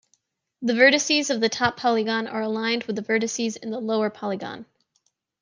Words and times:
The 0.63 0.73
vertices 0.73 1.29
of 1.29 1.41
the 1.41 1.47
top 1.47 1.77
polygon 1.77 2.25
are 2.25 2.41
aligned 2.41 2.85
with 2.85 3.05
vertices 3.07 3.55
in 3.55 3.69
the 3.69 3.79
lower 3.79 4.09
polygon. 4.09 4.65